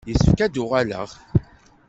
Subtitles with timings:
[0.09, 1.09] Yessefk ad d-uɣaleɣ.